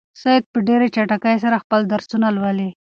[0.21, 2.69] سعید په ډېرې چټکۍ سره خپل درسونه لولي.